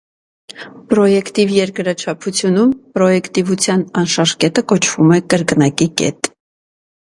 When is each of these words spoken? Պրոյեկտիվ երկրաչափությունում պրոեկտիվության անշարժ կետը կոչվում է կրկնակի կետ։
Պրոյեկտիվ 0.93 1.53
երկրաչափությունում 1.55 2.73
պրոեկտիվության 2.97 3.85
անշարժ 4.03 4.35
կետը 4.47 4.67
կոչվում 4.75 5.15
է 5.21 5.23
կրկնակի 5.37 5.91
կետ։ 6.05 6.35